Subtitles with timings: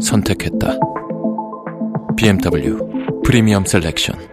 [0.00, 0.78] 선택했다.
[2.16, 2.78] BMW
[3.24, 4.30] 프리미엄 셀렉션.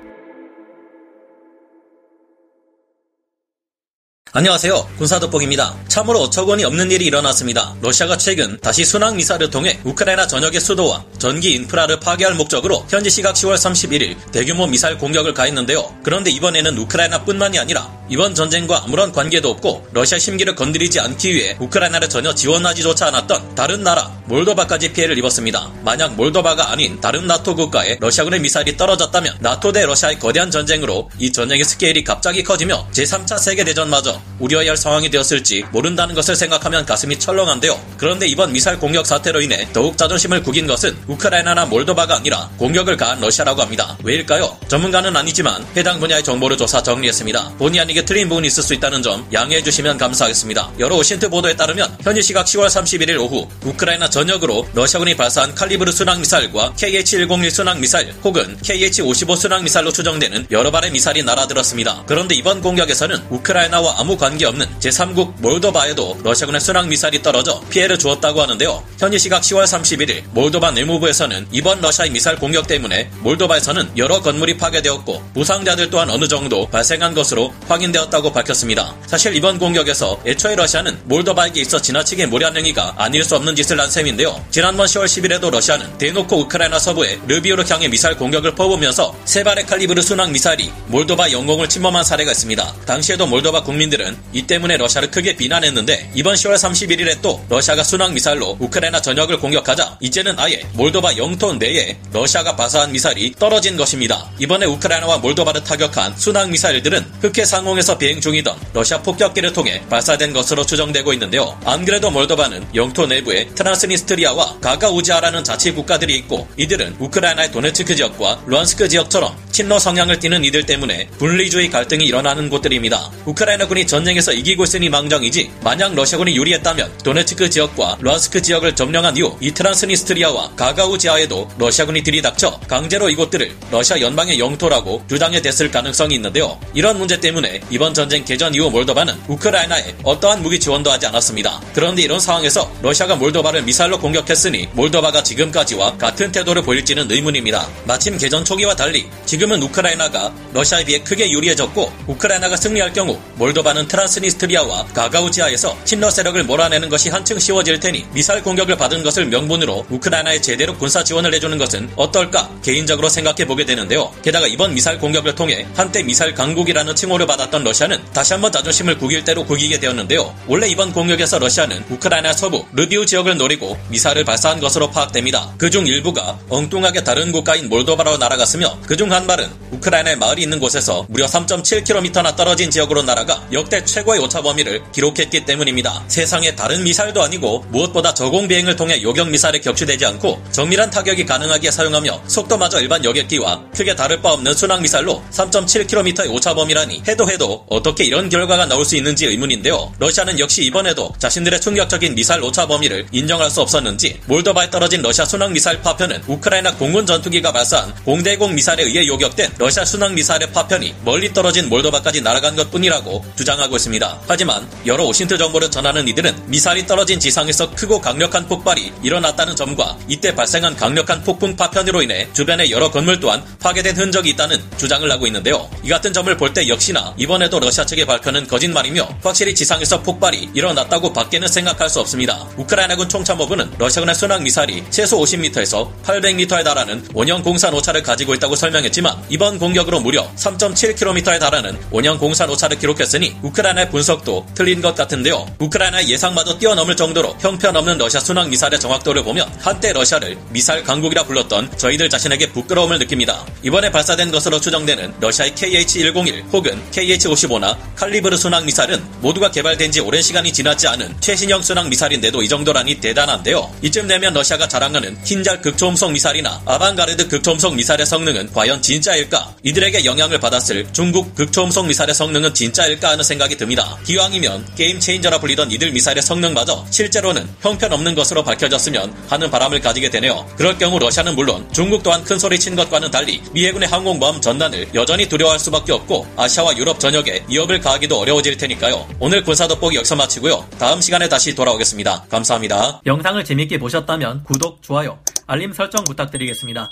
[4.34, 4.90] 안녕하세요.
[4.98, 5.76] 군사돋보기입니다.
[5.88, 7.76] 참으로 어처구니 없는 일이 일어났습니다.
[7.82, 13.34] 러시아가 최근 다시 순항 미사일을 통해 우크라이나 전역의 수도와 전기 인프라를 파괴할 목적으로 현지 시각
[13.34, 16.02] 10월 31일 대규모 미사일 공격을 가했는데요.
[16.04, 22.10] 그런데 이번에는 우크라이나뿐만이 아니라 이번 전쟁과 아무런 관계도 없고 러시아 심기를 건드리지 않기 위해 우크라이나를
[22.10, 25.72] 전혀 지원하지조차 않았던 다른 나라 몰도바까지 피해를 입었습니다.
[25.84, 31.32] 만약 몰도바가 아닌 다른 나토 국가에 러시아군의 미사일이 떨어졌다면 나토 대 러시아의 거대한 전쟁으로 이
[31.32, 37.80] 전쟁의 스케일이 갑자기 커지며 제3차 세계대전마저 우려해야 할 상황이 되었을지 모른다는 것을 생각하면 가슴이 철렁한데요.
[37.98, 43.20] 그런데 이번 미사일 공격 사태로 인해 더욱 자존심을 구긴 것은 우크라이나나 몰도바가 아니라 공격을 가한
[43.22, 43.98] 러시아라고 합니다.
[44.04, 44.58] 왜일까요?
[44.68, 47.56] 전문가는 아니지만 해당 분야의 정보를 조사 정리했습니다.
[47.58, 50.74] 본의 아니게 틀린 부분이 있을 수 있다는 점 양해해 주시면 감사하겠습니다.
[50.80, 56.20] 여러 OSINT 보도에 따르면 현지 시각 10월 31일 오후 우크라이나 전역으로 러시아군이 발사한 칼리브르 순항
[56.20, 62.04] 미사일과 KH-101 순항 미사일 혹은 KH-55 순항 미사일로 추정되는 여러 발의 미사일이 날아들었습니다.
[62.08, 68.84] 그런데 이번 공격에서는 우크라이나와 아무 관계없는 제3국 몰도바에도 러시아군의 순항 미사일이 떨어져 피해를 주었다고 하는데요.
[69.00, 75.32] 현지 시각 10월 31일 몰도바 내무부에서는 이번 러시아의 미사일 공격 때문에 몰도바에서는 여러 건물이 파괴되었고
[75.34, 78.96] 부상자들 또한 어느 정도 발생한 것으로 확인 되었다고 밝혔습니다.
[79.08, 83.90] 사실 이번 공격에서 애초에 러시아는 몰도바에게 있어 지나치게 무리한 행위가 아닐 수 없는 짓을 한
[83.90, 84.46] 셈인데요.
[84.52, 90.02] 지난번 10월 10일에도 러시아는 대놓고 우크라이나 서부의 르비오를 향해 미사일 공격을 퍼부으면서 세 발의 칼리브르
[90.02, 92.76] 순항 미사일이 몰도바 영공을 침범한 사례가 있습니다.
[92.86, 98.58] 당시에도 몰도바 국민들은 이 때문에 러시아를 크게 비난했는데 이번 10월 31일에 또 러시아가 순항 미사일로
[98.60, 104.30] 우크라이나 전역을 공격하자 이제는 아예 몰도바 영토 내에 러시아가 발사한 미사일이 떨어진 것입니다.
[104.40, 110.34] 이번에 우크라이나와 몰도바를 타격한 순항 미사일들은 흑해 상공 에서 비행 중이던 러시아 폭격기를 통해 발사된
[110.34, 111.60] 것으로 추정되고 있는데요.
[111.66, 118.90] 안 그래도 몰도바는 영토 내부에 트란스니스트리아와 가가우지아라는 자치 국가들이 있고 이들은 우크라이나의 도네츠크 지역과 루한스크
[118.90, 123.10] 지역처럼 친러 성향을 띠는 이들 때문에 분리주의 갈등이 일어나는 곳들입니다.
[123.26, 129.52] 우크라이나군이 전쟁에서 이기고 있으니 망정이지 만약 러시아군이 유리했다면 도네츠크 지역과 루한스크 지역을 점령한 이후 이
[129.52, 136.60] 트란스니스트리아와 가가우지아에도 러시아군이 들이닥쳐 강제로 이곳들을 러시아 연방의 영토라고 주장해 댔을 가능성이 있는데요.
[136.76, 141.60] 이런 문제 때문에 이번 전쟁 개전 이후 몰도바는 우크라이나에 어떠한 무기 지원도 하지 않았습니다.
[141.74, 147.68] 그런데 이런 상황에서 러시아가 몰도바를 미사일로 공격했으니 몰도바가 지금까지와 같은 태도를 보일지는 의문입니다.
[147.86, 153.88] 마침 개전 초기와 달리 지금 은 우크라이나가 러시아에 비해 크게 유리해졌고 우크라이나가 승리할 경우 몰도바는
[153.88, 160.42] 트란스니스트리아와 가가우지아에서 친러 세력을 몰아내는 것이 한층 쉬워질 테니 미사일 공격을 받은 것을 명분으로 우크라이나에
[160.42, 164.12] 제대로 군사 지원을 해주는 것은 어떨까 개인적으로 생각해 보게 되는데요.
[164.24, 169.24] 게다가 이번 미사일 공격을 통해 한때 미사일 강국이라는 칭호를 받았던 러시아는 다시 한번 자존심을 구길
[169.24, 170.36] 대로 구기게 되었는데요.
[170.48, 175.54] 원래 이번 공격에서 러시아는 우크라이나 서부 르비우 지역을 노리고 미사일을 발사한 것으로 파악됩니다.
[175.58, 181.26] 그중 일부가 엉뚱하게 다른 국가인 몰도바로 날아갔으며 그중 한 발은 우크라이나의 마을이 있는 곳에서 무려
[181.26, 186.04] 3.7km나 떨어진 지역으로 날아가 역대 최고의 오차 범위를 기록했기 때문입니다.
[186.08, 191.72] 세상에 다른 미사일도 아니고 무엇보다 저공 비행을 통해 요격 미사일에 격추되지 않고 정밀한 타격이 가능하게
[191.72, 197.66] 사용하며 속도마저 일반 여객기와 크게 다를 바 없는 순항 미사일로 3.7km의 오차 범위라니 해도 해도
[197.70, 199.94] 어떻게 이런 결과가 나올 수 있는지 의문인데요.
[200.00, 205.54] 러시아는 역시 이번에도 자신들의 충격적인 미사일 오차 범위를 인정할 수 없었는지 몰도바에 떨어진 러시아 순항
[205.54, 211.32] 미사일 파편은 우크라이나 공군 전투기가 발사한 공대공 미사일에 의해 요격된 러시아 순항 미사일의 파편이 멀리
[211.34, 214.22] 떨어진 몰도바까지 날아간 것뿐이라고 주장하고 있습니다.
[214.28, 220.34] 하지만 여러 OSINT 정보를 전하는 이들은 미사일이 떨어진 지상에서 크고 강력한 폭발이 일어났다는 점과 이때
[220.36, 225.70] 발생한 강력한 폭풍 파편으로 인해 주변의 여러 건물 또한 파괴된 흔적이 있다는 주장을 하고 있는데요.
[225.84, 231.12] 이 같은 점을 볼 때 역시나 이번에도 러시아 측의 발표는 거짓말이며 확실히 지상에서 폭발이 일어났다고
[231.12, 232.48] 밖에는 생각할 수 없습니다.
[232.56, 239.26] 우크라이나군 총참모부는 러시아군의 순항 미사일이 최소 50m에서 800m에 달하는 원형 공산 오차를 가지고 있다고 설명했지만
[239.30, 245.46] 이번 공격으로 무려 3.7km에 달하는 원형 공산 오차를 기록했으니 우크라이나의 분석도 틀린 것 같은데요.
[245.60, 251.78] 우크라이나의 예상마저 뛰어넘을 정도로 형편없는 러시아 순항 미사일의 정확도를 보면 한때 러시아를 미사일 강국이라 불렀던
[251.78, 253.46] 저희들 자신에게 부끄러움을 느낍니다.
[253.64, 260.22] 이번에 발사된 것으로 추정되는 러시아의 KH-101 혹은 KH-55나 칼리브르 순항 미사일은 모두가 개발된 지 오랜
[260.22, 263.72] 시간이 지나지 않은 최신형 순항 미사일인데도 이 정도라니 대단한데요.
[263.82, 269.47] 이쯤 되면 러시아가 자랑하는 킨잘 극초음속 미사일이나 아방가르드 극초음속 미사일의 성능은 과연 진짜일까?
[269.64, 273.98] 이들에게 영향을 받았을 중국 극초음속 미사일의 성능은 진짜일까 하는 생각이 듭니다.
[274.06, 280.48] 기왕이면 게임 체인저라 불리던 이들 미사일의 성능마저 실제로는 형편없는 것으로 밝혀졌으면 하는 바람을 가지게 되네요.
[280.58, 284.88] 그럴 경우 러시아는 물론 중국 또한 큰 소리 친 것과는 달리 미 해군의 항공모함 전단을
[284.94, 289.08] 여전히 두려워할 수밖에 없고 아시아와 유럽 전역에 위협을 가하기도 어려워질 테니까요.
[289.20, 290.68] 오늘 군사 돋보기 여기서 마치고요.
[290.80, 292.26] 다음 시간에 다시 돌아오겠습니다.
[292.30, 293.02] 감사합니다.
[293.06, 296.92] 영상을 재밌게 보셨다면 구독, 좋아요, 알림 설정 부탁드리겠습니다.